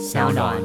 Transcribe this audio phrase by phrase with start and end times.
[0.00, 0.56] 小暖。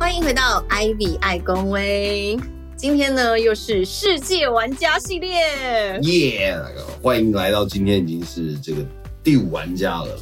[0.00, 2.36] 欢迎回到 Ivy 爱公威，
[2.74, 6.00] 今天呢又是世界玩家系列。
[6.02, 6.56] 耶！
[7.00, 8.84] 欢迎来到今天已经是这个
[9.22, 10.18] 第五玩家了，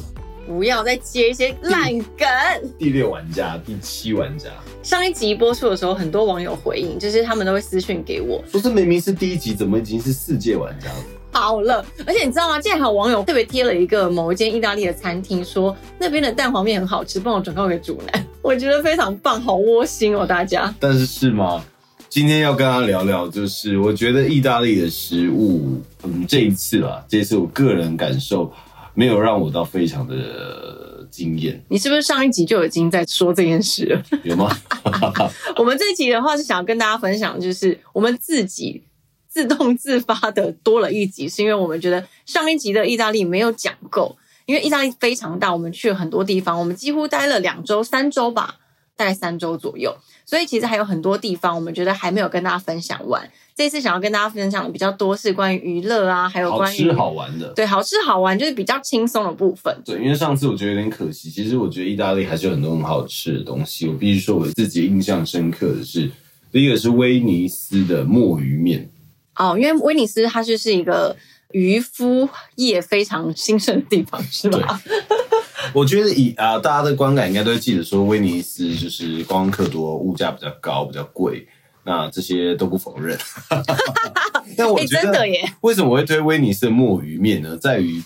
[0.47, 2.27] 不要再接一些烂梗。
[2.79, 4.49] 第六玩家、第七玩家。
[4.83, 11.05] 上一集播出的时候，很多网友回应，就是他们都会私讯给我，说这明明是第一集，怎么已经是世界玩家了？
[11.33, 12.59] 好了，而且你知道吗？
[12.61, 20.73] 竟然还有网友特别贴了一个某一间意大利的餐厅，说那边的蛋黄面很好吃，帮我转告给主男， 我觉得非常棒，好窝心哦，大家。
[20.79, 21.63] 但是是吗？
[22.09, 28.51] 今天要跟他聊聊，就是我觉得意大利的食物，嗯，这一次啦，这一次我个人感受
[28.97, 34.03] 没有让我到非常的惊艳，你是不是上一集就已经在说这件事了？
[34.25, 34.51] 有吗？
[35.59, 38.83] 我们这一集的话是想要跟大家分享，就是我们自己
[39.29, 44.17] 自动自发的多了一集，是因为我们觉得上一集的意大利没有讲够，
[44.47, 48.57] 因为意大利非常大，我们去了很多地方，我们几乎待了两周、三周吧，
[48.97, 49.95] 大概三周左右，
[50.25, 53.31] 所以其实还有很多地方，我们觉得还没有跟大家分享完。
[53.57, 57.49] 这次想要跟大家分享的比较多是关于娱乐啊，还有好关于吃好玩的。
[57.55, 59.75] 对好吃好玩，就是比较轻松的部分。
[59.83, 61.31] 对，因为上次我觉得有点可惜。
[61.31, 63.89] 其实我觉得意大利还是有很多很好吃的东西。
[63.89, 66.11] 我必须说，我自己印象深刻的是，
[66.53, 68.91] 第一个是威尼斯的墨鱼面，
[69.37, 71.17] 哦，因为威尼斯它就是一个
[71.53, 74.79] 渔夫业非常兴盛的地方，是吧？
[75.73, 81.49] 我觉得以啊、大家的观感应该都会记得说，威尼斯就是观光客多，物价比较高，比较贵。
[81.89, 83.17] 那这些都不否认，
[84.59, 85.23] 但我哎、觉得！
[85.61, 87.57] 为什么我会推威尼斯的墨鱼面呢？
[87.57, 88.03] 在于，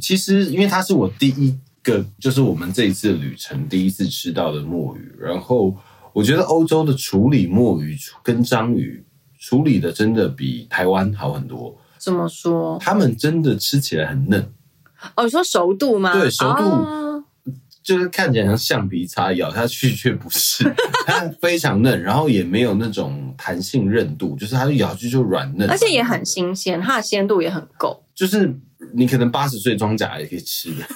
[0.00, 5.14] 其实因为它是我第一个，就是我们这一次旅程第一次吃到的墨鱼。
[5.20, 5.72] 然后
[6.12, 9.04] 我觉得欧洲的处理墨鱼跟章鱼
[9.38, 12.76] 处理的真的比台湾好很多，怎么说？
[12.80, 14.52] 他们真的吃起来很嫩，
[15.14, 16.12] 哦，你说熟度吗？
[16.12, 17.04] 对熟度哦
[17.88, 20.62] 就是看起来像橡皮擦，咬下去却不是，
[21.06, 28.04] 它非常嫩，然后也没有那种弹性韧度，就是它咬下去就软嫩，而且也很新鲜，它的鲜度也很够。
[28.14, 28.54] 就是
[28.92, 30.86] 你可能八十岁装甲也可以吃的，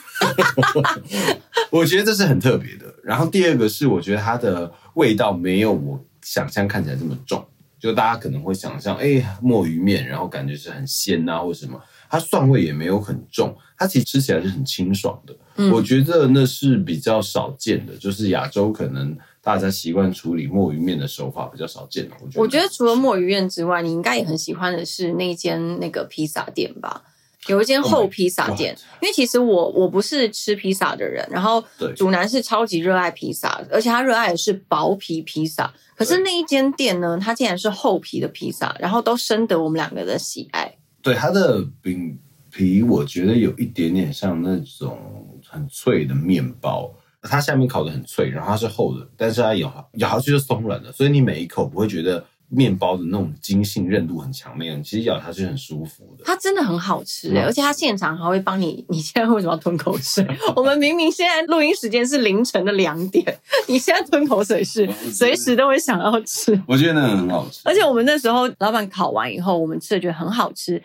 [1.72, 2.84] 我觉得这是很特别的。
[3.02, 7.42] 然后第二个是，我觉得它的味道没有我想象看起来这么重，
[7.82, 15.34] 就大家可能会想象，哎，墨鱼面，然后感觉是很鲜啊或什么，它蒜味也没有很重，它其实吃起来是很清爽的。
[15.56, 22.14] 嗯我觉得那是比较少见的，就是亚洲可能大家习惯处理墨鱼面的手法比较少见的。
[22.22, 27.02] 我觉得，我觉得除了墨鱼面之外，你应该也很喜欢的是那间那个披萨店吧？
[27.48, 28.76] 有一间 Oh 厚披萨店。
[29.00, 31.92] 因为其实我我不是吃披萨的人，然后对。
[31.94, 35.72] 主男是超级热爱披萨，而且他热爱的是薄皮披萨。
[35.96, 40.72] 可是那一间店呢，它竟然是厚皮的披萨，然后都深得我们两个的喜爱。
[41.00, 42.18] 对它的饼
[42.50, 44.98] 皮，我觉得有一点点像那种
[45.46, 46.92] 很脆的面包，
[47.22, 52.24] 它下面烤的很脆，然后它是厚的，但是它咬咬下去就松软了，所以你每一口不会觉得
[52.54, 56.24] 面包的那种筋性韧度很强那样，其实咬下去很舒服的。
[56.24, 58.84] 它真的很好吃、欸，而且它现场还会帮你。
[58.90, 60.26] 你现在为什么要吞口水？
[60.54, 63.24] 我们明明现在录音时间是凌晨的两点，
[63.66, 66.60] 你现在吞口水是随时都会想要吃。
[66.66, 70.82] 我觉得那个很好吃，而且我们那时候老板烤完以后，我们吃的觉得很好吃，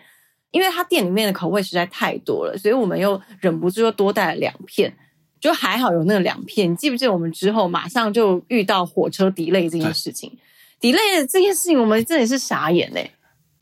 [0.50, 4.96] 因为他店里面的口味实在太多了，所以我们又忍不住又多带了两片。
[5.40, 10.36] 就还好有那两片，你记不记得我们之后马上就遇到火车 delay 这件事情
[10.80, 13.10] ？delay 的这件事情，我们真的是傻眼嘞、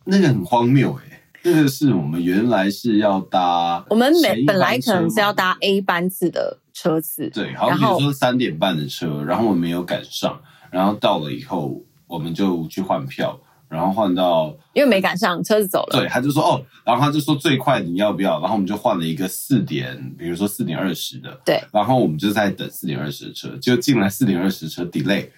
[0.04, 10.40] 那个很荒谬哎、那个是我们原来是要搭，我们每本来可能是要搭 A 班次的车次，对，好像比如说三点半的车，然后我们没有赶上，
[10.70, 13.38] 然后到了以后我们就去换票，
[13.68, 15.98] 然后换到因为没赶上，车子走了。
[15.98, 18.38] 对，他就说哦，然后他就说最快你要不要？
[18.40, 25.28] 然后我们就换了一个四点，比如说四点二十的，对，然后我们就在等四点二十的车，就进来四点二十车 delay，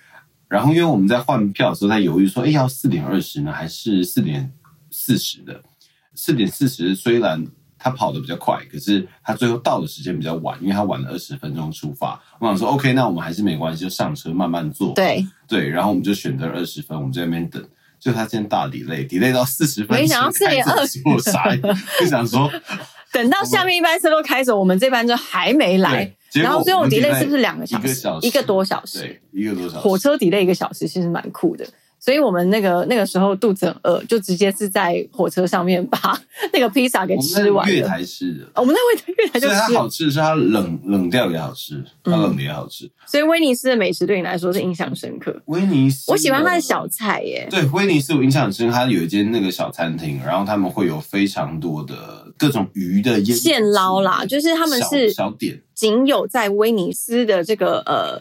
[0.48, 4.52] 然后因为我们在换票的时候在犹豫说，哎，要四点二十呢，还是四点
[4.90, 5.62] 四十的？
[6.14, 7.46] 四点四十虽然
[7.78, 12.20] 他跑得比较快，可是他最后到的时间比较晚，因为他晚了二十分钟出发。
[12.40, 14.94] 我想说，OK，那我们还是没关系，就上车慢慢坐。
[14.94, 17.62] 对，对，然后我们就选择二十分，我们在那边等。
[18.00, 21.61] 就他今天大 delay，delay 到四十分，没想到4:20我傻眼，
[21.99, 22.49] 就想说，
[23.12, 27.84] 等到下面一班车都开走，我们这班车还没来然后最后 delay 是不是两个小时？
[27.84, 29.00] 一个小时，一个多小时。
[29.00, 29.78] 对，一个多小时。
[29.78, 31.66] 火车 delay 一个小时，其实蛮酷的。
[32.00, 35.98] 所以我们那个那个时候肚子很饿，就直接是在火车上面把
[36.52, 42.88] 那个披萨给吃完月台吃的，哦我们在月台月台就所以它，好吃的是它冷冷掉也好吃，它嗯冷的也好吃。
[43.04, 45.42] 所以威尼斯的美食对你来说是印象深刻。
[45.46, 46.86] 威尼斯，我喜欢它的小。
[46.86, 58.20] 菜耶，对，威尼斯我印象很深，它有一间那个小餐厅，然后他们会有非常多的各种鱼的腌现捞啦，就是他们小是小点，仅有在威尼斯的这个呃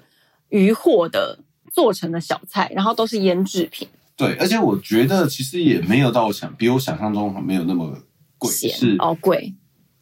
[0.49, 1.39] 渔获的
[1.71, 7.97] 做成的小菜，然后都是腌制品，对，而且我觉得其实也没有到我想比我想象中没有那么
[8.37, 9.55] 贵，是哦贵，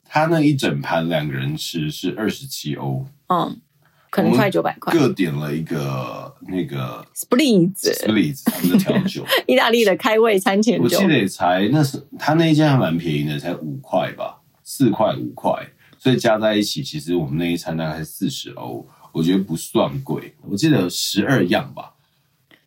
[0.03, 3.61] 他那一整盘两个人吃是二十七欧，嗯，
[4.09, 4.91] 可能快九百块。
[4.91, 15.65] 各点了一个那个 Splits，Splits 他们的调酒， 意大利的开胃餐前酒我记，得也才那是他那一间还蛮便宜的，才五块吧，四块五块，
[16.05, 20.35] 所以加在一起，其实我们那一餐大概是四十欧，我觉得不算贵。
[20.47, 21.93] 我记得有十二样吧，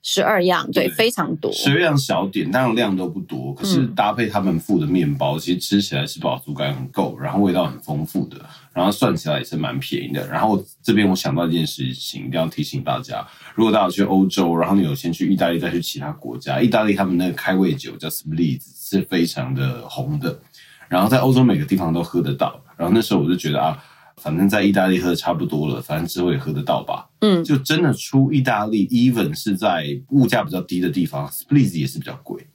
[0.03, 1.53] 十二样，对，对非常多。
[1.53, 10.27] 十二样小点，当然量都不多，可是嗯搭配他们附的面包，其实吃起来是饱足感很够，然后味道很丰富的，然后算起来也是蛮便宜的。
[10.27, 13.25] 然后这边我想到一件事情，一定要提醒大家，
[13.55, 20.41] 如果大家去欧洲，然后你有先去意大利，再去其他国家，意大利他们那个开胃酒叫 Spritz 是非常的红的，
[20.89, 22.61] 然后在欧洲每个地方都喝得到。
[22.79, 23.77] 然后那时候我就觉得啊，
[24.17, 27.09] 反正在意大利喝的差不多了，反正之后也喝得到吧。
[27.21, 32.47] 嗯，就真的出意大利，even 是在物价比较低的地方，Spritz 也是比较贵。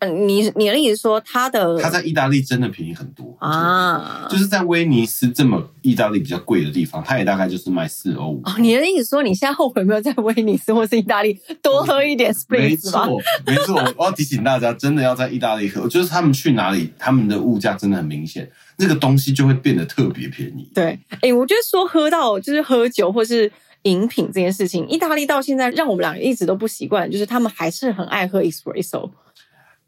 [0.00, 4.28] 嗯，你你的意思说它的它在意大利真的便宜很多，啊？
[4.30, 8.40] 就是在威尼斯这么意大利比较贵的地方，它也大概就是卖四欧五。
[8.44, 13.06] 哦，你的意思说你现在后悔没有在威尼斯或是意大利多喝一点没 Spritz 吗？
[13.06, 20.70] 错，没错，我要提醒大家，真的要在意大利喝，就是他们去哪里，他们的物价真的很明显，那个东西就会变得特别便宜。
[20.74, 23.50] 对，哎，我觉得说喝到就是喝酒或是
[23.82, 29.10] 饮品这件事情，意大利到现在让我们两个一直都不习惯，就是他们还是很爱喝 espresso，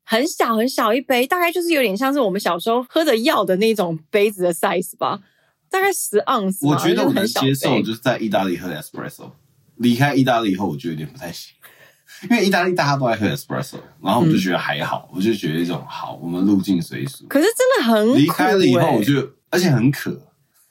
[0.04, 5.20] 很小很小一杯，大概就是有点像是我们小时候喝的药的那种杯子的 size 吧，
[5.70, 6.72] 大概十盎司吧。
[6.72, 9.30] 我觉得我能接受，就是在意大利喝 espresso，
[9.76, 11.54] 离开意大利以后，我就有点不太行。
[12.28, 17.24] 因为意大利大家都爱喝 espresso，然后我就觉得还好，我就觉得一种好，我们入境随俗。
[17.28, 20.20] 可是真的很苦、离开了以后，欸我就而且很渴，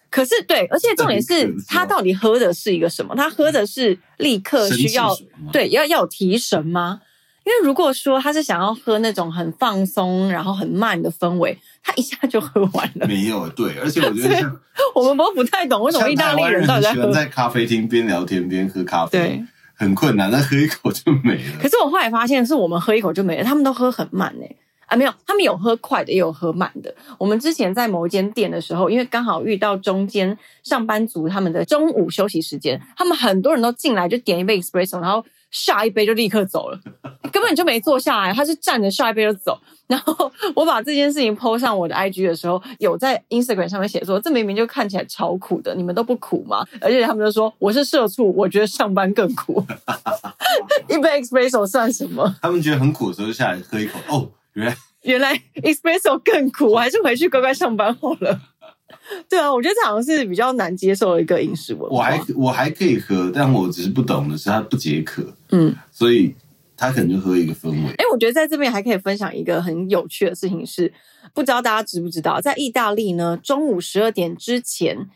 [0.09, 3.15] 可是对，而且重点是他到底喝的是一个什么？
[3.15, 5.15] 他喝的是立刻需要
[5.51, 7.01] 对要要有提神吗？
[7.45, 13.07] 因为如果说他是想要喝那种很放松然后很慢的氛围，他一下就喝完了。
[13.07, 14.59] 没有对，而且我觉得
[14.93, 17.13] 我们都不太懂为什么意大利人到底在喝很喜欢。
[17.13, 19.45] 在咖啡厅边聊天边喝咖啡，对，
[19.79, 21.57] 很困难，但喝一口就没了。
[21.61, 24.45] 可是我后来发现，是我们喝一口就没了，他们都喝很慢呢、
[24.87, 26.93] 啊，没有，他们有喝快的，也有喝慢的。
[27.17, 36.79] 我们之前在某一间店的时候，因为刚好遇到中间上班族他们的中午休息时间，他们很多人都进来就点一杯 espresso，然后下一杯就立刻走了，
[37.31, 39.59] 根本就没坐下来，他是站着下一杯就走。
[39.87, 46.63] 然后我把这件事情 PO 上我的 IG 的时候，有在 Instagram 上面写说，这明明就看起来超苦的，你们都不苦吗？
[46.79, 49.65] 而且他们就说我是社畜，我觉得上班更苦，
[50.87, 52.33] 一杯 espresso 算什么？
[52.41, 58.39] 他们觉得很苦的时候，就下来喝一口，哦，原来原来 espresso 更苦，我还是回去乖乖上班好了。
[59.29, 61.97] 对啊，我觉得这好像是比较难接受的一个饮食文化。
[61.97, 66.33] 我还我还可以喝，但我只是不懂的是它不解渴，嗯，所以
[66.75, 67.91] 他可能就喝一个氛围。
[67.97, 70.91] 哎，我觉得在这边还可以分享一个很有趣的事情是，
[71.33, 75.09] 不知道大家知不知道，在意大利呢，中午十二点之前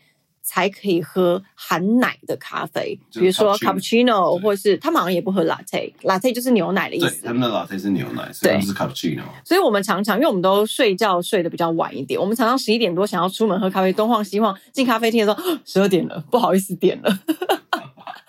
[0.44, 7.32] 才可以喝含奶的咖啡，比如说 cappuccino 或是他们好像也不喝 latte，latte 就是牛奶的意对，思他。
[7.32, 9.22] 们的 latte 是牛奶，对不是 cappuccino。
[9.42, 17.18] 所以我们常常，因为我们都睡觉睡得比较晚一点，我们常常十一点多想要出门喝咖啡，东晃西晃进咖啡厅的时候，十二点了，不好意思点了。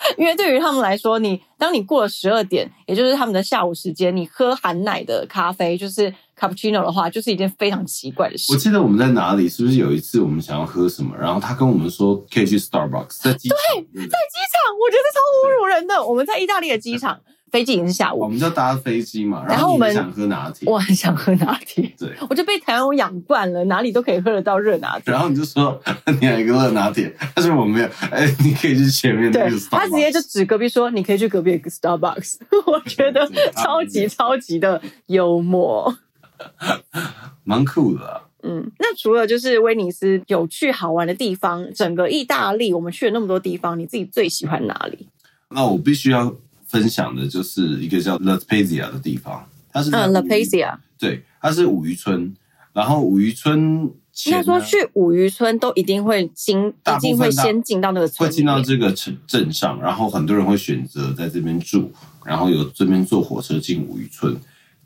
[0.17, 8.57] 因为对于他们来说，你当你过了十二点，也就是他们的下午时间，你喝含奶的咖啡，就是 cappuccino 的话，就是一件非常奇怪的事我。
[8.57, 13.57] 记得我们在哪里，是不是有一次我们想要喝什么，然后他跟我们说可以去 Starbucks，在机场，
[13.93, 16.05] 对在机场，我觉得超侮辱人的。
[16.05, 17.19] 我们在意大利的机场，
[17.51, 25.13] 飞机已经是下午，我们就搭飞机嘛，然后我们想喝拿铁，我很想喝拿铁，对，我就被台湾养惯了，哪里都可以喝得到热拿铁。
[25.13, 25.79] 然后你就说
[26.19, 32.37] 你有一个热拿铁，但是我没有，哎，你可以去前面那对他直接就指隔壁说：“你可以去隔壁的 Starbucks。
[32.65, 35.97] ”我觉得超级超级的幽默。
[37.45, 45.07] 蛮酷的啊、嗯，那除了就是威尼斯有趣好玩的地方，整个意大利我们去了那么多地方，你自己最喜欢哪里？
[45.49, 46.35] 那我必须要
[46.75, 50.75] 分享的就是一个叫 La Spezia 的地方，它是嗯，La 五渔 Pazia。
[50.99, 52.35] 对，它是五渔村。
[52.73, 53.89] 然后五渔村
[54.25, 58.61] 应该说去五渔村都一定会经，一定会先进到那个村会进到。
[58.61, 61.89] 这个城镇上，然后很多人会选择在这边住，
[62.25, 64.35] 然后有这边坐火车进五渔村。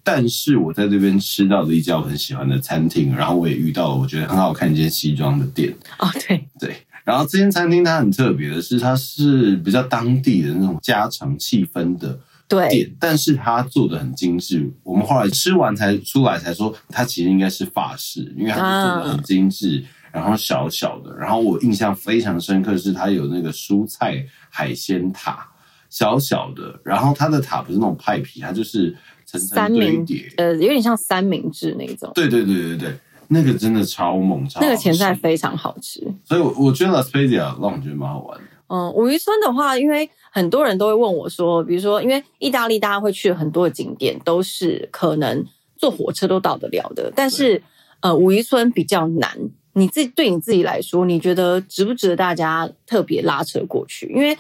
[0.03, 6.75] 但是我在这边吃到的一家我很喜欢的餐厅，然后我也遇到了我觉得很好看一间西装的店，哦，对，对。
[7.10, 14.72] 然后这间餐厅它很特别的是，它是比较当地的那种家常气氛的对，店，但是它做的很精致。
[14.84, 21.12] 我们后来吃完才出来才说，它其实应该是法式，因为它做的很精致，然后小小的。
[21.18, 25.50] 然后我印象非常深刻是它有那个蔬菜海鲜塔，
[25.89, 30.32] 小小的，然后它的塔不是那种派皮，它就是层层三明堆叠。
[30.38, 32.12] 呃，有点像三明治那种。
[32.13, 36.01] 对对对对对，那个真的超猛，超那个前菜非常好吃。
[36.25, 38.43] 所以我我觉得 Las Vegas 让我觉得蛮好玩的。
[38.67, 45.43] 嗯，五渔村的话，因为很多人都会问我说，比如说，因为意大利大家会去很多的景点，都是可能
[45.75, 47.63] 坐火车都到得了的，但是
[48.01, 49.38] 呃，五渔村比较难。
[49.74, 54.12] 你自己对你自己来说，你觉得值不值得大家特别拉车过去？
[54.13, 54.38] 因为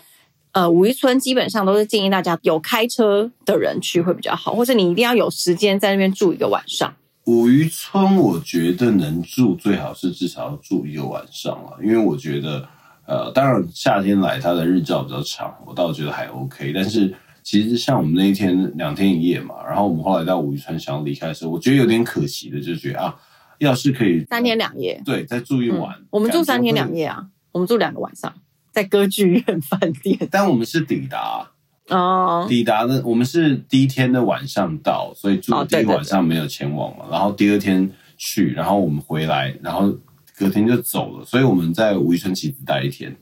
[0.51, 6.93] 呃，五渔村基本上都是建议大家有开车的人去会比较好，或者你一定要有时间在那边住一个晚上。
[7.29, 12.67] 五渔村，我觉得能住最好是至少要住一个晚上了，因为我觉得，
[13.05, 16.73] 呃，当然夏天来它的日照比较长，我倒觉得还 OK。
[16.73, 23.15] 但是其实像我们那一天两天一夜嘛，然后我们后来到五渔村想要离开的时候，我觉得有点可惜的，就是觉得啊，
[23.59, 28.33] 要是可以三天两夜，对再住一晚，嗯我们住三天两夜，夜啊，我们住两个晚上，
[28.71, 30.17] 在歌剧院饭店。
[30.31, 31.51] 但我们是抵达。
[31.89, 39.93] 哦，抵达的我们是第一天的晚上到，所以住的第一晚上没有前往嘛，然后第二天去，然后我们回来，然后
[40.37, 43.15] 隔天就走了，所以我们在五渔村其实只待一天，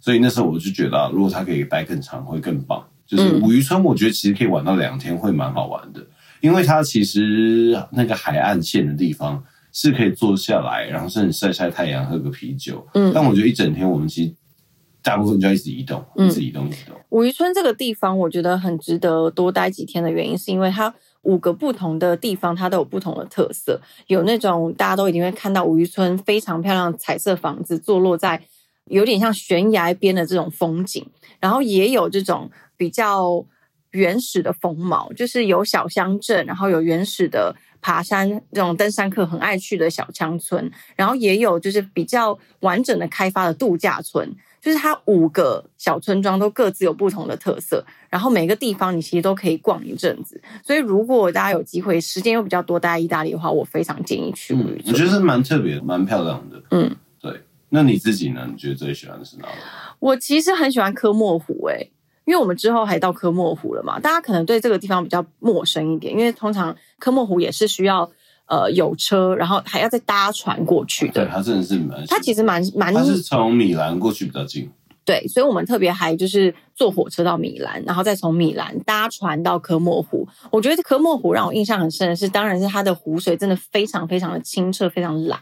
[0.00, 2.84] 所以那时候我就觉得、啊，如果他可以待更长会更棒。
[3.08, 6.04] 就是嗯五渔村，我觉得其实可以玩到两天，会蛮好玩的，
[6.40, 9.40] 因为它其实那个海岸线的地方
[9.72, 12.84] 是可以坐下来，然后甚至晒晒太阳，喝个啤酒。
[12.94, 14.34] 嗯但我觉得一整天我们其实
[15.06, 16.96] 大部分就一直移动，嗯一直移动，一直移动。
[17.10, 23.80] 五渔村这个地方，我觉得很值得多待几天的原因，是因为它五个不同的地方，它都有不同的特色。
[24.08, 28.42] 有那种大家都一定会看到五渔村非常漂亮的彩色房子，坐落在
[28.86, 31.06] 有点像悬崖边的这种风景，
[31.38, 33.46] 然后也有这种比较
[33.92, 44.28] 原始的风貌，就是有小乡镇，然后有原始的爬山这种登山客很爱去的小乡村，然后也有就是比较完整的开发的度假村。
[44.66, 50.42] 就是它五个小村庄都各自有不同的特色，然后每个地方你其实都可以逛一阵子。
[50.64, 55.04] 所以如果大家有机会，时间又比较多待在意大利的话，我非常建议去，嗯我觉。
[55.04, 56.60] 得是蛮特别的，蛮漂亮的。
[56.72, 57.42] 嗯，对。
[57.68, 58.44] 那你自己呢？
[58.50, 59.52] 你觉得最喜欢的是哪里？
[60.00, 61.92] 我其实很喜欢科莫湖，诶，
[62.24, 68.10] 因为我们之后还到科莫湖了嘛，大家可能对这个地方比较陌生一点，因为通常科莫湖也是需要
[68.46, 71.30] 呃有车，然后还要再搭船过去对，的。
[71.30, 72.06] 它真的是蛮……
[72.06, 74.70] 它其实蛮蛮它是从米兰过去比较近，
[75.04, 80.26] 对，所以我们特别还就是坐火车到米兰，然后再从米兰搭船到科莫湖。
[80.50, 85.40] 我觉得科莫湖让我印象很深的是，当然是它的湖水真的非常非常的清澈，非常蓝。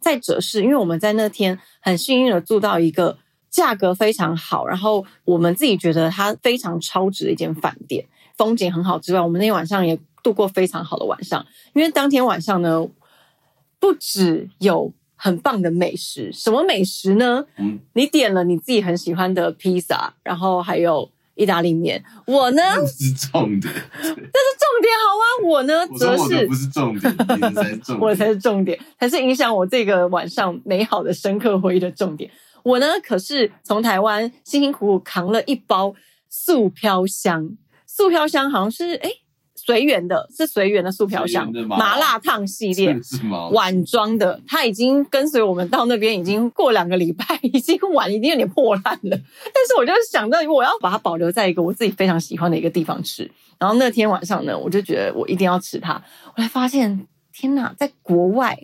[0.00, 3.18] 再者是因为我们在那天很幸运的住到一个
[3.50, 8.04] 价格非常好，然后我们自己觉得它非常超值的一间饭店，
[8.36, 11.44] 风景很好之外，我们那天晚上也度过非常好的晚上。
[11.74, 12.86] 因为当天晚上呢，
[13.78, 17.44] 不只有很棒的美食，什么美食呢？
[17.58, 22.04] 嗯，你点了你自己很喜欢的披萨，然后还有意大利面。
[22.26, 23.72] 我呢，这是重点。
[24.62, 25.48] 重点好吗？
[25.48, 27.98] 我呢，我则是不是重点，你才是重点。
[28.00, 32.30] 我才是重点，才是影响我这个晚上美好的深刻回忆的重点。
[32.62, 35.94] 我呢，可是从台湾辛辛苦苦扛了一包
[36.28, 39.10] 素飘香，素飘香好像是哎
[39.64, 43.48] 随缘的，是随缘的素飘香麻辣烫系列 是吗？
[43.50, 49.16] 碗装的，它已经跟随我们到那边已经过两个礼拜，已经碗已经有点破烂了。
[49.54, 53.30] 但是我就想到，我要把它保留在一个我自己非常喜欢的一个地方吃。
[53.58, 56.02] 然后那天晚上呢，我就觉得我一定要吃它。
[56.34, 58.58] 我才发现，天哪，在国外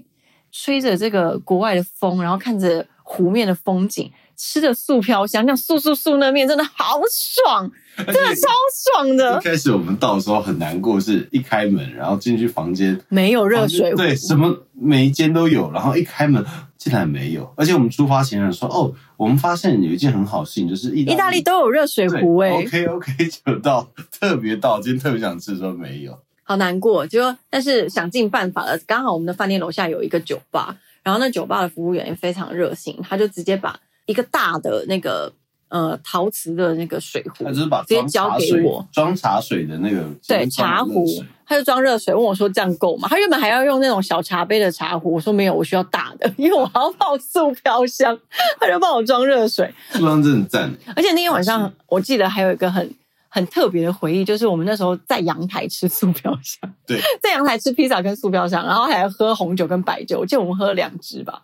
[0.50, 8.49] 吹着这个国外的风，然后看着湖面的风景，吃的素飘香，那素素素那面真的好爽，真真的超
[8.92, 9.42] 爽的一。
[9.42, 16.45] 开始我们到的时候很难过，是一开门然后进去房间，没有热水壶，对，什么每一间都有，然后一开门
[16.76, 23.12] 竟然没有，而且我们出发前还说哦，我们发现有一件很好事情，就是意意大利都有热水壶哎、OK OK，
[23.45, 23.88] 就到
[24.21, 26.16] 特别到，今天特别想吃的时候没有。
[26.45, 28.78] 好难过，就但是想尽办法了。
[28.87, 35.32] 刚好我们的饭店楼下有一个酒吧，然后那酒吧的服务员也非常热心，他就直接把一个大的那个
[35.68, 41.06] 呃陶瓷的那个水壶他，就是把直接交给我装茶水的那个对茶壶，
[41.46, 43.06] 他就装热水，问我说这样够吗？
[43.08, 48.18] 他原本还要用那种小茶杯的茶壶，我说没有，我需要大的， 因为我还要泡素飘香，
[48.58, 49.72] 他就帮我装热水。
[49.92, 50.74] 这方真的很赞。
[50.96, 52.90] 而且那天晚上，我记得还有一个很
[53.28, 61.42] 很特别的回忆，就是我们那时候在阳台吃素飘香，对， 在阳台吃披萨跟素飘香，然后还喝红酒跟白酒，我记得我们喝了两支吧。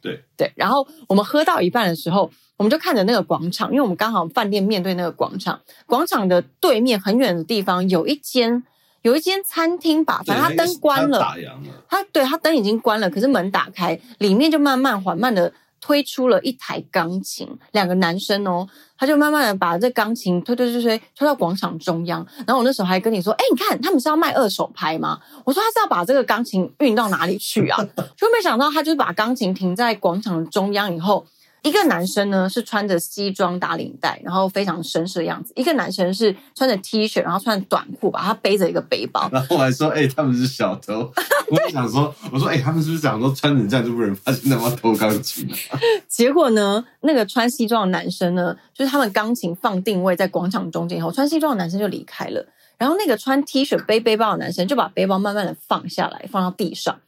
[0.00, 0.24] 对。
[0.36, 8.62] 对，然后我们喝到一半的时候，我们就看着那个广场，因为我们刚好饭店面对那个广场，广场的对面很远的地方有一间
[9.02, 11.34] 有一间餐厅吧，反正它灯关了，
[11.88, 15.52] 它对它灯已经关了，可是门打开，里面就慢慢缓慢的
[15.86, 18.66] 推出了一台钢琴，两个男生哦，
[18.98, 22.26] 他就慢慢的把这钢琴推推推推推到广场中央。
[22.44, 25.20] 然后我那时候还跟你说，哎，你看他们是要卖二手拍吗？
[25.44, 27.80] 我说他是要把这个钢琴运到哪里去啊？
[28.16, 31.24] 就没想到他就是把钢琴停在广场中央以后。
[31.66, 41.12] 一个男生呢是穿着西装打领带，然后非常绅士的样子；一个男生是穿着 T 恤，然后穿着短裤吧，他背着一个背包，然后我还说，哎、他们是小偷。
[41.50, 45.78] 我就想说，我说，哎、他们是不是想说穿成这样就不能发现他们要偷钢琴啊？
[46.06, 52.46] 结果呢，那个穿西装的男生呢，就是他们钢琴放定位在广场中间以后，穿西装的男生就离开了。
[52.78, 57.00] 然后那个穿 T 恤背背包的男生就把背包慢慢的放下来，放到地上，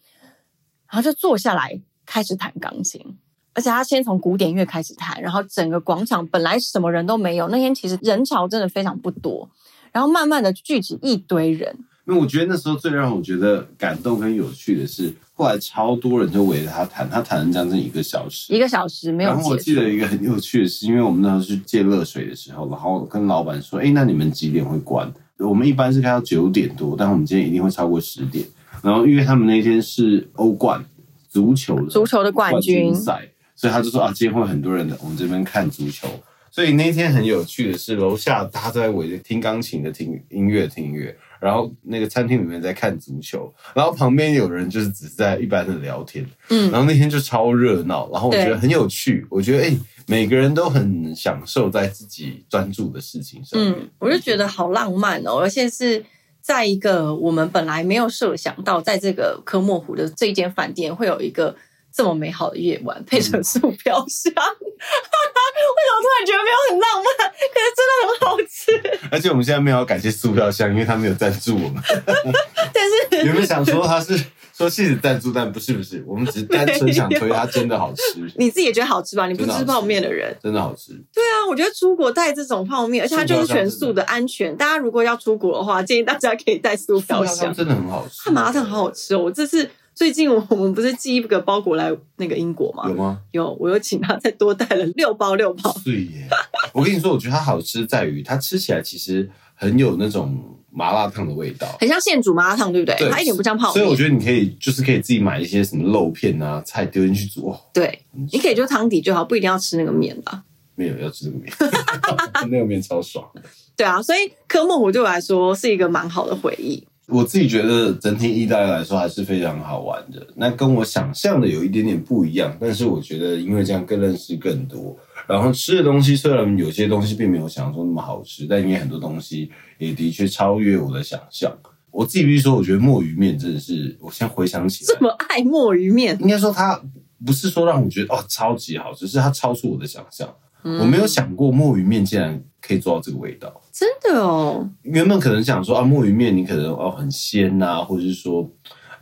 [0.91, 3.19] 然后就坐下来开始弹钢琴。
[3.59, 9.51] 而且他先从古典乐开始弹，然后整个广场本来什么人都没有，那天其实人潮真的非常不多，
[9.91, 18.55] 然后慢慢的聚集一堆人，那我觉得那时候最让我觉得感动跟有趣的是，后来超多人就围着他弹，他弹了将近一个小时。
[18.55, 19.57] 一个小时没有然后我。
[19.57, 28.47] 记得一个很有趣的是，因为我们那时候去借热水的时候，然后跟老板说：“哎，那你们几点会关？”我们一般是开到九点多，但我们今天一定会超过十点。
[28.85, 30.85] 然后因为他们那天是欧冠
[31.29, 36.09] 足球的足球的冠军赛，所以他就说啊，今天会很多人的我们这边看足球。
[36.49, 46.71] 所以那天很有趣的是，楼下大家都在围着听钢琴的听音乐听音乐，然后那个餐厅里面在看足球，然后旁边有人就是只是在一般的聊天，嗯。
[46.71, 53.61] 然后那天就超热闹，然后我觉得很有趣，我觉得哎、每个人都很享受在自己专注的事情上。
[53.61, 56.03] 嗯，我就觉得好浪漫哦，而且是
[56.41, 61.55] 在一个我们本来没有设想到，在这个科莫湖的这间饭店会有一个
[61.99, 64.33] 这么美好的夜晚，配着素飘香。
[64.33, 67.09] 为什么突然觉得没有很浪漫？
[67.53, 69.09] 可是真的很好吃。
[69.11, 71.83] 而且我们现在没有要感谢素飘香，因为他没有赞助我们。
[72.73, 74.17] 但是有没有想说他是
[74.57, 79.27] 说谢谢赞助，但不是不是，我们只是单纯想推它真的好吃，你自己也觉得好吃吧？
[79.27, 80.93] 你不吃吃泡面的人，真的好吃。
[81.13, 84.57] 对啊，我觉得出国带这种泡面，而且它就是全素的安全。
[84.57, 87.53] 大家如果要出国的话，建议大家可以带素塑飘香。
[87.53, 88.23] 真的很好吃。
[88.27, 89.19] 它麻辣烫好好吃哦！
[89.19, 92.95] 我这次最近我们不是寄一个包裹来那个英国吗有？
[92.95, 93.21] 吗？
[93.33, 95.75] 有，我又请他再多带了六 包六包。
[95.85, 96.29] 对耶！
[96.73, 101.67] 我跟你说，我觉得它好吃在于它吃起来其实很有那种麻辣烫的味道。
[101.81, 102.95] 很像现煮麻辣烫，对不对？
[102.97, 103.73] 对它一点不像泡面。
[103.75, 107.49] 所以我觉得你可以就是可以自己买一些什么肉片啊、菜丢进去煮。
[107.49, 110.45] 哦，对，你可以就汤底就好，不一定要吃那个面吧。
[110.77, 111.53] 没有要吃这个面，
[112.49, 113.29] 那个面超爽。
[113.77, 116.87] 对啊，所以科莫湖对我来说是一个蛮好的回忆。
[117.09, 120.27] 我自己觉得整体意大利来说还是非常好玩的。
[120.37, 124.97] 那跟我想象的有一点点不一样，但是我觉得因为这样更认识更多。
[125.27, 131.51] 然后吃的东西虽然有些东西并没有想象中那么好吃，但因为很多东西也的确超越我的想象。
[131.91, 136.81] 我自己必须说，我觉得墨鱼面真的是，我现在回想起来这，么爱墨鱼面，应该说它
[137.25, 140.29] 不是说让我觉得哦超级好吃，是它超出我的想象。
[140.63, 143.61] 我没有想过墨鱼面竟然可以做到这个味道。
[143.73, 144.69] 真的哦。
[144.83, 148.51] 原本可能想说啊，墨鱼面你可能哦很鲜呐、或者是说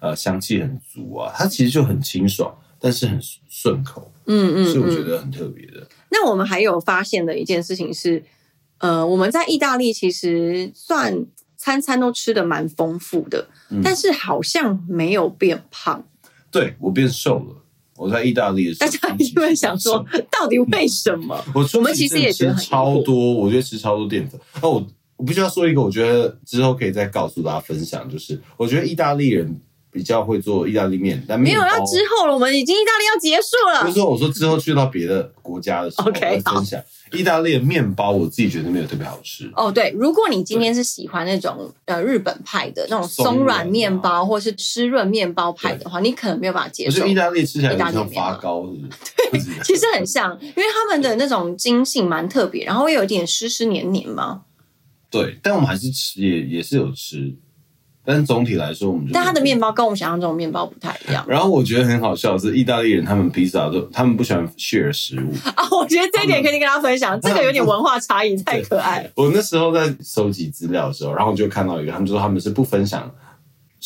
[0.01, 4.66] 呃香气很足啊，它其实就很清爽，但是很顺口，嗯嗯嗯。
[4.66, 5.87] 所以我觉得很特别的。
[6.11, 8.23] 那我们还有发现的一件事情是，
[8.79, 16.05] 呃，我们在意大利其实算餐餐都吃的蛮丰富的，嗯但是好像没有变胖。
[16.51, 17.57] 对我变瘦了，
[17.96, 21.42] 我在意大利的时候大，家一定会想说，到底为什么？
[21.54, 24.40] 我我们其实也吃超多，我觉得吃超多淀粉。
[24.61, 29.59] 哦，我我必须要说一个，我觉得之后可以再告诉大家分享，就是我觉得意大利人
[29.96, 33.80] 比较会做意大利面，但没有要之后了，我们已经意大利要结束了。
[33.80, 36.78] 就是说，我说之后去到别的国家的时候 OK，会分享
[37.12, 39.50] 意大利的面包，我自己觉得没有特别好吃。
[39.56, 47.14] 哦，对，如果你今天是喜欢那种呃日本派的那种松软面包，或是湿润面包派的话，你可能没有办法接受意。
[47.14, 49.62] 大利吃起来有点像发糕，是不是？
[49.64, 54.42] 其实很像，因为他们的那种筋性蛮特别，然后会有一点湿湿黏黏嘛。
[55.09, 57.35] 对，但我们还是吃，也也是有吃。
[58.07, 65.33] 但总体来说，我们就但它的面包跟我们想象中的面包不太一样然后我觉得很好笑的是，意大利人他们披萨都他们不喜欢 share 食物。
[65.57, 65.66] 啊！
[65.73, 69.11] 我觉得这一点可以跟大家分享，这个有点文化差异， 太可爱了。
[69.16, 73.11] 我那时候在收集资料的时候，然后我就看到一个，他们说他们是不分享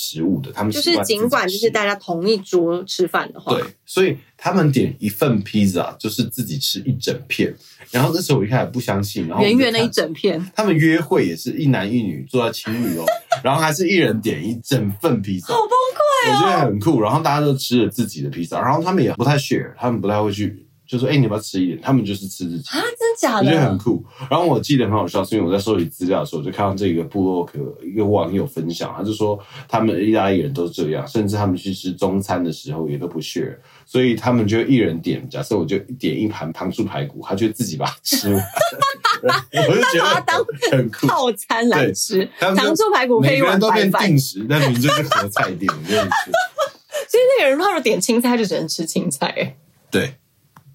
[0.00, 7.54] 食物的，他们就是尽管就是大家同一桌吃饭的话，对，所以他们点一份披萨就是自己吃一整片。
[7.90, 13.04] 然后那时候我一开始不相信，然后圆圆的一整片，他们约会也是一男一女坐在情侣哦，
[13.44, 16.50] 然后还是一人点一整份披萨，好崩溃我觉哦！
[16.50, 17.00] 得很酷。
[17.02, 22.68] 然后大家都吃了自己的披萨，然后他们也不太 share，他们不太会去就说：“哎、你要不要吃一点？”他们就是吃自己。
[22.70, 23.78] 啊，真假我觉得很？
[23.78, 24.04] 酷。
[24.28, 38.42] 然后我记得很好笑，是因为我在收集资料的时候，我就看到这个部落格一个网友分享，他就说他们意大利人都是这样，甚至他们去吃中餐的时候也都不 share，所以他们就一人点，假设我就点一盘糖醋排骨，他就自己把它吃完。
[39.22, 41.06] 我就觉得把它当很很酷。
[41.06, 44.08] 套餐来吃，糖醋排骨配每一个人都变碗白饭。
[44.08, 45.70] 定时，但明明就是合菜店。
[47.08, 49.56] 所以那个人他们点青菜就只能吃青菜、欸
[49.90, 50.14] 对，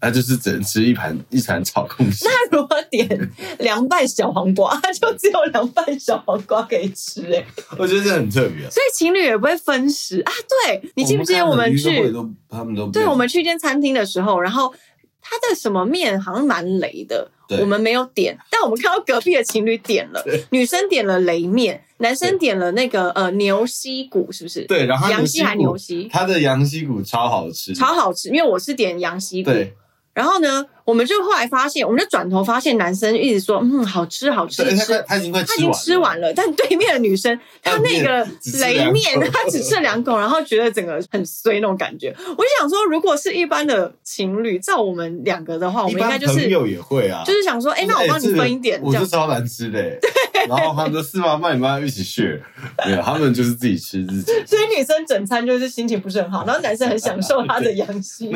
[0.05, 2.27] 他就是只能吃一盘一盘炒空心。
[2.29, 7.43] 那如果点凉拌小黄瓜，他 就只有凉拌小黄瓜可以吃、欸
[7.75, 8.69] 我觉得这很特别。
[8.69, 10.31] 所以情侣也不会分食啊。
[10.67, 12.11] 对你记不记得我们去？
[12.11, 14.71] 都他们都对，我们去一间餐厅的时候，然后
[15.19, 29.49] 他的什么面好像蛮雷的，我们没有点，但我们看到隔壁的情侣点了，女生点了雷面，男生点了那个呃牛膝骨，是不是？，对，然后羊膝还骨牛膝它的羊膝骨超好吃，超好吃，因为我是点羊膝骨。
[29.49, 29.73] 对，
[30.15, 35.03] 然后呢，我们就后来发现，我们就转头发现男生一直说，嗯，好吃，好吃，吃。
[35.07, 38.23] 他已经快他已经吃完了，但对面的女生， 她那个
[38.59, 42.15] 雷面，她只吃了两口，然后觉得整个很衰那种感觉。
[42.19, 49.99] 我就想说，如果是一般的情侣，照我们两个的话，我一们应该就是般朋友也会啊，就是想说，哎，那我帮你分一点，我就超难吃的欸，
[50.47, 51.39] 然后他们说是吗？
[51.41, 52.39] 那你们要一起 share，
[52.85, 58.29] 没有，他们就是自己吃自己，所以女生整餐就是心情不是很好，然后男生很享受他的 阳气，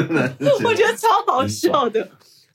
[0.63, 2.09] 我觉得超好笑的。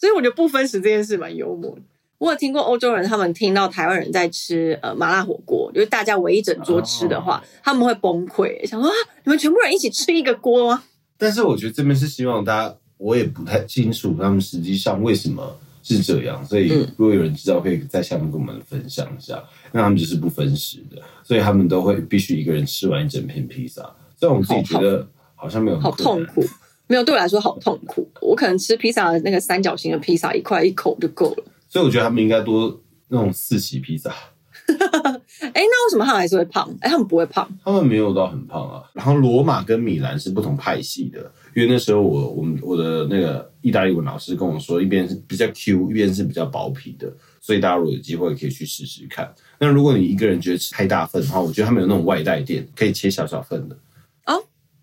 [0.04, 1.80] 所以我觉得不分食这件事蛮幽默的。
[2.18, 10.84] 我有听过欧洲人，他们听到台湾人在吃呃麻辣火锅，就是大家围一整桌吃的话，他们会崩溃，想说啊，你们全部人一起吃一个锅吗？
[11.16, 19.42] 但是我觉得这边是希望大家，我也不太清楚他们实际上为什么是这样，所以嗯如果有人知道，可以在下面跟我们分享一下。
[19.72, 23.82] 那他们就是不分食的，所以他们都会必须一个人吃完一整片披萨。
[24.16, 26.42] 虽然我自己觉得好像没有很好痛苦，
[26.86, 28.08] 没有对我来说好痛苦。
[28.20, 31.44] 我可能吃披萨的那个三角形的披萨，一块一口就够了。
[31.68, 34.10] 所以我觉得他们应该多那种四喜披萨，
[34.68, 36.68] 哎，那为什么他们还是会胖？
[36.80, 38.82] 哎，他们不会胖他们没有到很胖啊。
[38.92, 41.18] 然后罗马跟米兰是不同派系的，
[41.54, 49.34] 因为那时候我我们我的那个意大利文老师跟我说，一边是比较 Q，一边是比较薄皮的，所以大家如果有机会可以去试试看。
[49.58, 53.78] 那如果你一个人觉得吃太大份的话，我觉得他们有那种外带店，可以切小小份的哦，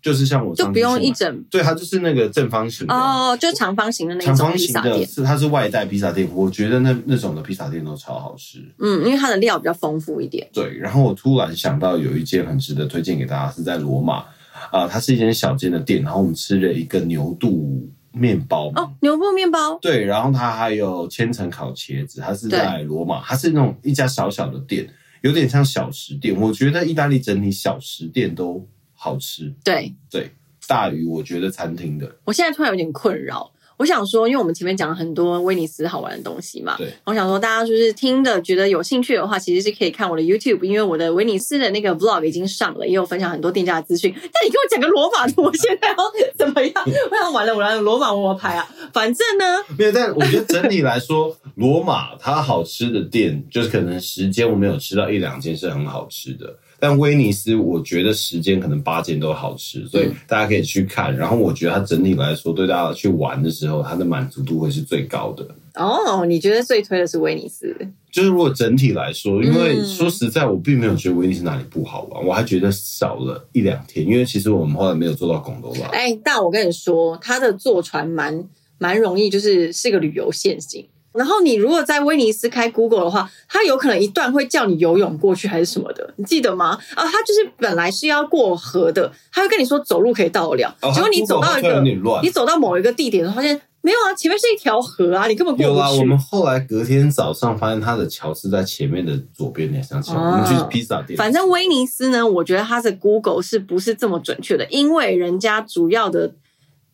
[0.02, 2.84] 就是像我就不用一整对，它就是那个正方形。
[2.88, 5.06] 哦，就长方形的那长方形的。
[5.06, 8.58] 是它是外带披萨店，我觉得那那种的披萨店都超好吃。
[8.80, 10.46] 嗯，因为它的料比较丰富一点。
[10.52, 14.24] 对，然后我突然想到有一间很值得推荐给大家，是在罗马
[14.70, 18.70] 啊、它是一间小间的店，然后我们吃了一个牛肚面包。
[18.76, 24.88] 哦，牛肚面包，对，然后它还有千层烤茄子，它是在罗马，它是那种一家小小的店，
[25.22, 26.38] 有点像小食店。
[26.40, 28.64] 我觉得意大利整体小食店都
[29.04, 30.30] 好吃，对对，
[30.68, 32.14] 大于我觉得餐厅的。
[32.22, 33.50] 我现在突然有点困扰。
[33.78, 44.14] 我想说，因为我们前面讲了很多威尼斯好玩的东西嘛，对，我想说大家就是听的觉得有兴趣的话，其实是可以看我的 YouTube，因为我的威尼斯的那个 Vlog 已经上了，也有分享很多店家的资讯。
[44.14, 45.96] 但你给我讲个罗马图，我现在要
[46.36, 46.72] 怎么样？
[47.10, 48.68] 我想完了，我来罗马我拍啊。
[48.92, 49.44] 反正呢，
[49.76, 61.16] 没有，但我觉得整体来说，罗马它好吃的店，就是可能时间我没有吃到一两间是很好吃的，但威尼斯我觉得十间可能八间都好吃，所以嗯大家可以去看。
[61.16, 65.46] 然后我觉得它整体来说，对大家去玩的时候，它的满足度会是最高的。
[65.74, 67.72] 哦，你觉得最推的是威尼斯？
[68.10, 75.88] 就是如果整体来说，因为嗯说实在，我并没有觉得威尼斯哪里不好玩，我还觉得少了一两天，因为其实我们后来没有做到拱楼吧。
[75.92, 78.44] 哎，但我跟你说，它的坐船蛮
[78.78, 80.84] 蛮容易，就是是个旅游陷阱。
[81.12, 86.78] 然后你如果在威尼斯开 Google 的话，它有可能一段会叫你游泳过去还是什么的，你记得吗？
[86.94, 91.80] 啊，它就是本来是要过河的，它会跟你说走路可以到得了，哦结果你走到一个
[92.22, 95.98] 你走到某一个地点，发现没有啊，前面是一条河啊，你根本过不去。
[96.00, 101.16] 我们后来隔天早上发现它的桥是在前面的左边那条桥，哦我们去披萨店。
[101.16, 104.64] 反正威尼斯呢，我觉得它的 Google 是不是这么准确的？
[104.70, 106.32] 因为人家主要的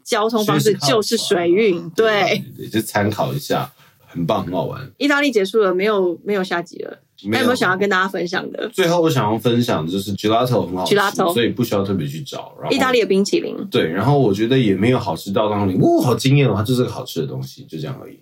[0.02, 3.70] 交通方式就是水运，对，就参考一下，
[4.09, 4.90] 很棒，很好玩。
[4.97, 6.99] 意大利结束了，没有没有下集了。
[7.33, 8.68] 还有没有想要跟大家分享的？
[8.68, 12.55] 最后我想要分享的就是 gelato 很好吃 Gelato 所以不需要特别去找。
[12.61, 18.21] 然后意大利的冰淇淋，对，然后我觉得也没有好吃到让你哇好惊艳哦，它就是个好吃的东西，就这样而已。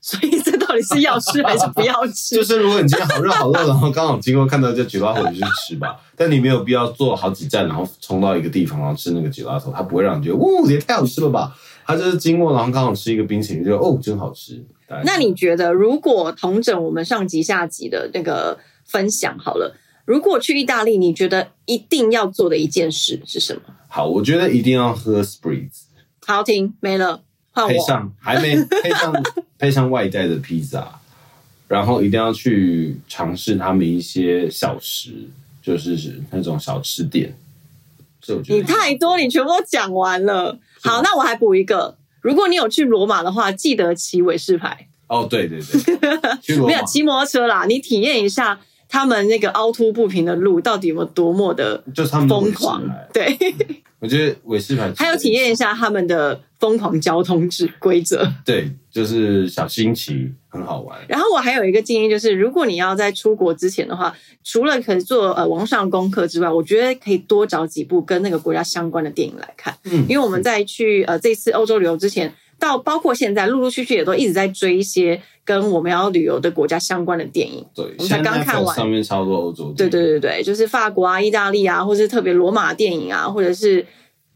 [0.00, 2.36] 所以这到底是要吃还是不要吃？
[2.40, 5.96] 就是如果你今天好热好热，然后刚好经过看到这 gelato，你就去吃吧。
[6.16, 11.54] 但你没有必要坐好几站，然后冲到一个地方，然后吃那个 gelato，它不会让你觉得哇也太好吃了吧。
[11.86, 14.60] 它就是经过，然后刚好吃一个冰淇淋，就哦真好吃。
[15.04, 23.62] 那你觉得，如果同整我们上集下集的那个分享好了，如果去意大利，你觉得一定要做的一件事是什么？
[23.88, 25.84] 好，我觉得一定要喝 spritz。
[26.24, 27.22] 好停，没了，
[27.52, 27.70] 换我。
[27.70, 29.24] 配上还没配上
[29.58, 31.00] 配上外带的披萨，
[31.68, 35.28] 然后一定要去尝试他们一些小食，
[35.62, 37.36] 就是那种小吃店。
[38.48, 40.58] 你太多，你全部都讲完了。
[40.86, 52.82] 好，那我还补一个，如果你有去罗马的话，记得骑伟士牌，哦，对对对， 没有骑摩托车啦，你体验一下他们那个凹凸不平的路到底有没有多么的就是疯狂。
[53.12, 53.36] 对，
[54.00, 58.26] 我觉得韦氏牌还有体验一下他们的疯狂交通制规则。
[58.44, 60.98] 对，就是小新奇，很好玩。
[61.08, 69.76] 然后我还有一个建议，就是如果你要在出国之前的话，除了可以做呃网上功课之外，我觉得可以多找几部跟那个国家相关的电影来看。
[69.84, 77.64] 嗯因为我们在去呃这次欧洲旅游之前，到包括现在陆陆续续也都一直在追一些跟我们要旅游的国家相关的电影。
[77.74, 79.88] 对，我们才刚看完上面超多欧洲对。
[79.88, 83.86] 对对对，就是法国啊、意大利啊，或是特别罗马电影啊，或者是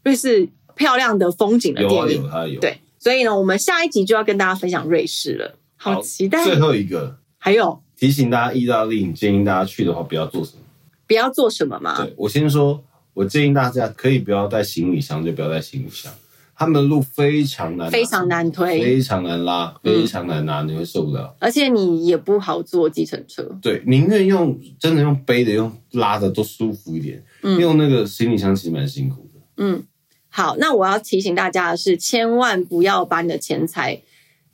[0.04, 2.22] 瑞士漂亮的风景的有啊电影。
[2.22, 2.61] 有它有。
[2.61, 6.44] 对，所以呢，我们下一集就要跟大家分享瑞士了，好期待。
[6.44, 10.59] 最后一个还有提醒大家，意大利，你建议大家去的话，不要做什么？
[11.06, 11.96] 不要做什么嘛？
[11.96, 12.83] 对我先说，
[13.14, 16.12] 我建议大家可以不要带行李箱，就不要带行李箱。
[16.60, 21.34] 他们的路非常难，非常难推，非常难拉，非常难拿，你会受不了。
[21.40, 23.42] 而且你也不好坐计程车。
[23.62, 27.24] 对，宁愿用真的用背的，用拉的都舒服一点。
[27.40, 29.40] 嗯用那个行李箱其实蛮辛苦的。
[29.56, 29.84] 嗯，
[30.28, 34.02] 好，那我要提醒大家的是，千万不要把你的钱财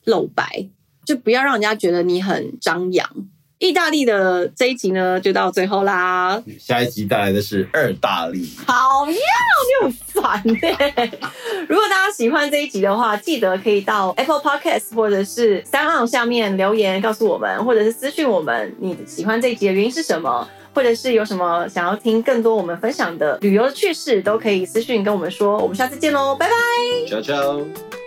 [0.04, 0.68] 露白，
[1.04, 3.10] 就不要让人家觉得你很张扬。
[3.58, 6.42] 意大利的这一集呢，就到最后啦。
[6.58, 10.54] 下一集带来的是二大利，好呀，你很烦呢、
[11.66, 25.56] 如果大家喜欢这一集的话，记得可以到 Apple Podcast 或者是三岸下面留言告诉我们，或者是私讯我们你喜欢这一集的原因是什么，或者是有什么想要听更多我们分享的旅游的趣事，都可以私讯跟我们说。
[25.58, 28.05] 我们下次见喽，拜拜。